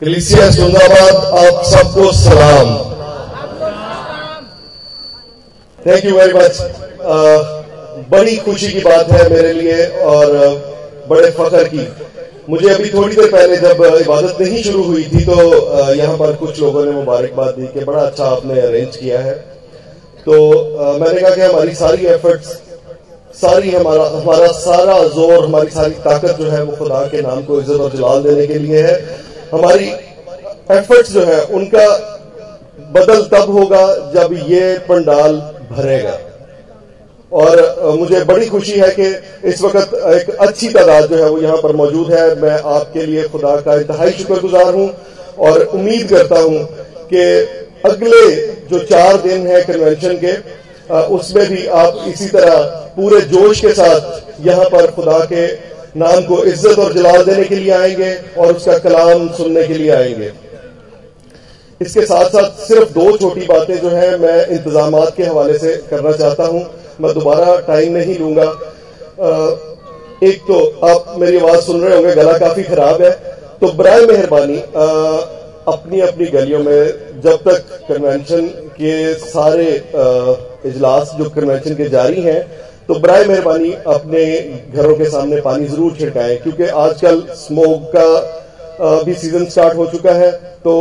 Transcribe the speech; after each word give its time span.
कलिसिया 0.00 0.46
जिंदाबाद 0.50 1.16
आप 1.38 1.56
सबको 1.70 2.04
सलाम। 2.18 2.68
थैंक 5.78 6.04
यू 6.04 6.14
वेरी 6.16 6.32
मच 6.34 6.60
बड़ी 8.12 8.36
खुशी 8.46 8.70
की 8.72 8.80
बात 8.80 9.10
है 9.12 9.28
मेरे 9.30 9.52
लिए 9.52 9.86
और 10.12 10.32
बड़े 11.10 11.30
फख्र 11.32 11.62
की। 11.68 11.86
मुझे 12.48 12.70
अभी 12.70 12.88
थोड़ी 12.90 13.16
देर 13.16 13.30
पहले 13.32 13.56
जब 13.58 13.84
इबादत 14.00 14.40
नहीं 14.40 14.62
शुरू 14.62 14.84
हुई 14.84 15.04
थी 15.04 15.24
तो 15.24 15.38
यहाँ 15.94 16.16
पर 16.16 16.34
कुछ 16.36 16.60
लोगों 16.60 16.84
ने 16.84 16.90
मुबारकबाद 16.92 17.54
दी 17.58 17.66
कि 17.68 17.84
बड़ा 17.84 18.00
अच्छा 18.00 18.24
आपने 18.26 18.60
अरेंज 18.62 18.96
किया 18.96 19.20
है। 19.20 19.34
तो 20.26 20.34
मैंने 20.98 21.20
कहा 21.20 21.30
कि 21.30 21.40
हमारी 21.42 21.74
सारी 21.76 22.06
एफर्ट्स 22.08 22.58
सारी 23.38 23.70
हमारा 23.72 24.04
हमारा 24.10 24.46
सारा 24.58 25.02
ज़ोर, 25.08 25.44
हमारी 25.44 25.70
सारी 25.72 25.94
ताकत 26.04 26.36
जो 26.40 26.50
है 26.50 26.62
वो 26.64 26.76
खुदा 26.76 27.06
के 27.08 27.20
नाम 27.22 27.42
को 27.44 27.60
इज़्ज़त 27.60 27.80
और 27.80 27.96
जलाल 27.96 28.22
देने 28.22 28.46
के 28.46 28.58
लिए 28.60 28.82
है। 28.82 29.28
हमारी 29.52 29.88
एफर्ट्स 30.70 31.12
जो 31.12 31.24
है, 31.24 31.40
उनका 31.42 31.86
बदल 32.92 33.22
तब 33.28 33.50
होगा 33.50 33.84
जब 34.14 34.32
ये 34.48 34.78
पंडाल 34.88 35.36
भरेगा। 35.70 36.18
और 37.32 37.96
मुझे 37.98 38.22
बड़ी 38.24 38.46
खुशी 38.46 38.72
है 38.72 38.88
कि 38.90 39.04
इस 39.48 39.60
वक्त 39.62 39.94
एक 40.06 40.30
अच्छी 40.36 40.68
तादाद 40.68 41.04
जो 41.06 41.16
है 41.16 41.28
वो 41.30 41.38
यहाँ 41.38 41.56
पर 41.56 41.76
मौजूद 41.76 42.12
है। 42.12 42.24
मैं 42.40 42.58
आपके 42.68 43.06
लिए 43.06 43.22
खुदा 43.28 43.56
का 43.60 43.74
इंतहाई 43.80 44.10
शुक्रगुजार 44.12 44.74
हूँ 44.74 44.88
और 45.40 45.62
उम्मीद 45.64 46.08
करता 46.08 46.38
हूँ 46.38 46.64
कि 47.12 47.22
अगले 47.84 48.24
जो 48.70 48.78
चार 48.86 49.16
दिन 49.18 49.46
है 49.46 49.62
कन्वेंशन 49.62 50.18
के 50.24 50.32
उसमें 51.14 51.46
भी 51.48 51.66
आप 51.76 52.04
इसी 52.08 52.26
तरह 52.28 52.56
पूरे 52.96 53.20
जोश 53.30 53.60
के 53.60 53.72
साथ 53.74 54.46
यहाँ 54.46 54.64
पर 54.70 54.90
खुदा 54.90 55.18
के 55.24 55.46
नाम 55.96 56.22
को 56.24 56.42
इज़्ज़त 56.44 56.78
और 56.78 56.92
जलाल 56.94 57.24
देने 57.24 57.44
के 57.44 57.54
लिए 57.54 57.70
आएँगे 57.72 58.14
और 58.38 58.54
उसका 58.56 58.78
कलाम 58.80 59.28
सुनने 59.34 59.66
के 59.68 59.74
लिए 59.74 59.90
आएँगे। 59.92 60.30
इसके 61.80 62.04
साथ 62.06 62.28
साथ 62.30 62.66
सिर्फ़ 62.66 62.92
दो 62.92 63.16
छोटी 63.16 63.46
बातें 63.46 63.76
जो 63.76 63.88
है 63.90 64.18
मैं 64.18 64.46
इंतज़ाम 64.48 64.98
के 65.16 65.22
हवाले 65.24 65.58
से 65.58 65.74
करना 65.90 66.12
चाहता 66.12 66.44
हूँ। 66.44 66.62
मैं 67.00 67.12
दोबारा 67.14 67.56
टाइम 67.66 67.92
नहीं 67.92 68.18
लूँगा। 68.18 68.44
एक 70.22 70.40
तो 70.48 70.58
आप 70.86 71.14
मेरी 71.18 71.38
आवाज़ 71.38 71.60
सुन 71.60 71.80
रहे 71.80 71.96
होंगे, 71.96 72.14
गला 72.14 72.38
काफ़ी 72.38 72.62
खराब 72.62 73.02
है। 73.02 73.10
तो 73.60 73.72
बरए 73.74 74.06
मेहरबानी 74.06 74.58
अपनी 75.68 76.00
अपनी 76.00 76.26
गलियों 76.28 76.58
में 76.60 77.20
जब 77.22 77.42
तक 77.48 77.66
कन्वेंशन 77.88 78.46
के 78.76 79.14
सारे 79.16 79.66
इजलास 80.66 81.12
जो 81.18 81.28
कन्वेंशन 81.30 81.74
के 81.74 81.88
जारी 81.88 82.22
हैं 82.22 82.40
तो 82.90 82.94
बर 82.96 83.28
मेहरबानी 83.28 83.72
अपने 83.88 84.20
घरों 84.74 84.94
के 84.96 85.04
सामने 85.06 85.40
पानी 85.40 85.66
ज़रूर 85.66 85.92
छिड़काएँ, 85.96 86.36
क्योंकि 86.38 86.66
आजकल 86.76 87.20
स्मोक 87.36 87.82
का 87.92 89.02
भी 89.04 89.14
सीज़न 89.14 89.44
स्टार्ट 89.46 89.76
हो 89.76 89.86
चुका 89.86 90.12
है 90.14 90.30
तो 90.64 90.72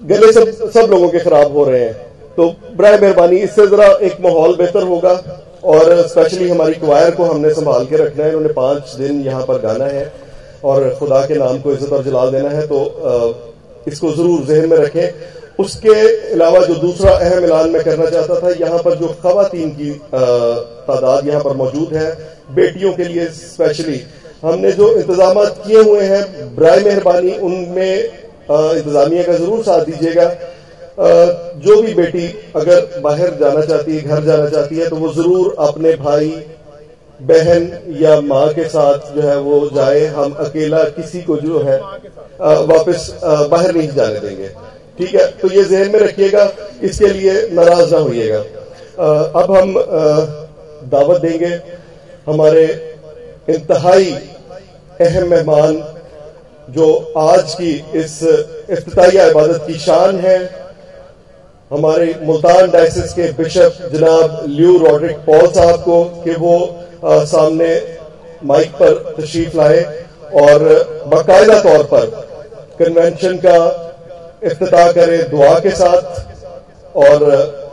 गले 0.00 0.32
सब 0.32 0.50
सब 0.70 0.90
लोगों 0.90 1.08
के 1.08 1.18
खराब 1.20 1.56
हो 1.56 1.64
रहे 1.64 1.80
हैं। 1.80 1.92
तो 2.36 2.48
बर 2.76 3.00
मेहरबानी, 3.00 3.36
इससे 3.38 3.66
जरा 3.66 3.86
एक 4.02 4.16
माहौल 4.20 4.56
बेहतर 4.56 4.82
होगा, 4.84 5.12
और 5.64 6.06
स्पेशली 6.08 6.48
हमारी 6.48 6.74
क्वायर 6.76 7.14
को 7.14 7.24
हमने 7.24 7.50
संभाल 7.54 7.86
के 7.86 7.96
रखना 7.96 8.24
है 8.24 8.30
उन्होंने 8.30 8.54
पाँच 8.54 8.94
दिन 8.96 9.20
यहाँ 9.22 9.44
पर 9.46 9.60
गाना 9.62 9.84
है, 9.86 10.04
और 10.64 10.88
खुदा 10.98 11.20
के 11.26 11.34
नाम 11.36 11.60
को 11.60 11.72
इज़्ज़त 11.72 11.92
और 11.92 12.02
जलाल 12.04 12.32
देना 12.32 12.50
है 12.50 12.66
तो 12.66 12.82
इसको 13.86 14.12
ज़रूर 14.12 14.44
जहन 14.46 14.68
में 14.68 14.76
रखें। 14.78 15.06
उसके 15.58 15.94
अलावा 16.32 16.60
जो 16.62 16.74
दूसरा 16.76 17.10
अहम 17.12 17.44
ऐलान 17.44 17.70
मैं 17.70 17.82
करना 17.84 18.06
चाहता 18.06 18.34
था, 18.36 18.50
यहाँ 18.60 18.78
पर 18.78 18.94
जो 18.96 19.08
खातन 19.22 19.70
की 19.70 19.90
तादाद 20.10 21.28
यहाँ 21.28 21.42
पर 21.42 21.56
मौजूद 21.56 21.94
है, 21.94 22.10
बेटियों 22.50 22.92
के 22.92 23.04
लिए 23.04 23.26
स्पेशली 23.34 24.00
हमने 24.42 24.72
जो 24.72 24.92
इंतज़ाम 24.92 25.44
किए 25.58 25.82
हुए 25.82 26.04
हैं 26.04 26.54
बर 26.56 26.84
मेहरबानी, 26.84 27.34
उनमें 27.38 27.94
इंतजामिया 28.44 29.22
का 29.22 29.32
ज़रूर 29.34 29.62
साथ 29.62 29.84
दीजिएगा। 29.84 30.26
जो 31.58 31.80
भी 31.82 31.94
बेटी 31.94 32.26
अगर 32.56 33.00
बाहर 33.02 33.36
जाना 33.40 33.60
चाहती 33.62 33.96
है, 33.96 34.02
घर 34.02 34.24
जाना 34.24 34.48
चाहती 34.48 34.76
है 34.76 34.88
तो 34.88 34.96
वो 34.96 35.12
ज़रूर 35.12 35.54
अपने 35.60 35.94
भाई, 35.96 36.28
बहन 37.20 37.70
या 38.00 38.20
माँ 38.22 38.48
के 38.54 38.64
साथ 38.68 39.14
जो 39.14 39.22
है 39.22 39.38
वो 39.40 39.68
जाए। 39.74 40.04
हम 40.16 40.32
अकेला 40.40 40.82
किसी 40.90 41.22
को 41.22 41.36
जो 41.38 41.60
है 41.60 41.78
वापस 42.66 43.10
बाहर 43.22 43.74
नहीं 43.74 43.88
जाने 43.90 44.20
देंगे। 44.20 44.50
ठीक 44.98 45.14
है? 45.14 45.26
तो 45.40 45.48
ये 45.50 45.64
जहन 45.64 45.90
में 45.92 46.00
रखिएगा 46.00 46.50
इसके 46.82 47.08
लिए 47.08 47.34
नाराज़ 47.52 47.94
ना 47.94 48.00
होइएगा। 48.00 48.38
अब 49.40 49.56
हम 49.56 49.74
दावत 50.90 51.20
देंगे 51.20 51.52
हमारे 52.26 52.64
इंतहाई 53.48 54.10
अहम 55.00 55.28
मेहमान 55.30 55.82
जो 56.68 56.88
आज 57.18 57.54
की 57.54 57.72
इस 58.00 58.22
इफ्ताही 58.70 59.18
इबादत 59.20 59.64
की 59.66 59.78
शान 59.78 60.18
है। 60.20 60.38
हमारे 61.70 62.14
मुल्तान 62.22 62.70
डायसिस 62.70 63.12
के 63.12 63.30
बिशप 63.32 63.78
जनाब 63.92 64.44
ल्यू 64.48 64.76
रॉड्रिक 64.78 65.16
पॉल 65.26 65.46
साहब 65.48 65.80
को 65.82 66.04
कि 66.24 66.34
वो 66.38 66.56
आ, 67.04 67.24
सामने 67.24 67.70
माइक 68.44 68.70
पर 68.80 68.92
तशरीफ़ 69.18 69.56
लाए 69.56 69.80
और 70.42 70.64
बाकायदा 71.06 71.58
तौर 71.60 71.82
पर 71.92 72.06
कन्वेंशन 72.78 73.36
का 73.36 73.58
अफ्ताह 74.44 74.90
करें 74.92 75.30
दुआ 75.30 75.58
के 75.58 75.70
साथ 75.72 76.96
और 76.96 77.18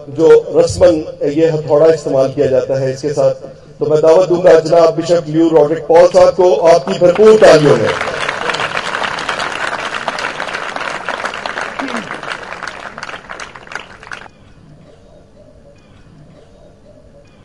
जो 0.09 0.27
रस्मन, 0.55 1.03
ये 1.29 1.49
हथौड़ा 1.49 1.87
इस्तेमाल 1.93 2.31
किया 2.33 2.45
जाता 2.47 2.79
है 2.79 2.91
इसके 2.93 3.09
साथ। 3.09 3.33
तो 3.79 3.85
मैं 3.85 3.99
दावत 4.01 4.29
दूँगा, 4.29 4.59
जनाब 4.59 4.95
बिशप 4.95 5.25
ल्यू 5.29 5.49
रॉकेट 5.49 5.85
पॉल 5.87 6.07
साहब 6.07 6.33
को 6.35 6.53
आपकी 6.67 6.99
भरपूर 6.99 7.37
तालियों 7.37 7.75
में। 7.77 7.89